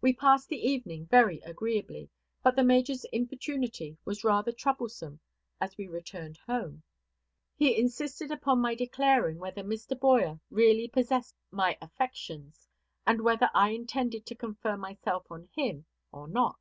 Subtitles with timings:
[0.00, 2.08] We passed the evening very agreeably;
[2.42, 5.20] but the major's importunity was rather troublesome
[5.60, 6.82] as we returned home.
[7.56, 10.00] He insisted upon my declaring whether Mr.
[10.00, 12.66] Boyer really possessed my affections,
[13.06, 16.58] and whether I intended to confer myself on him or not.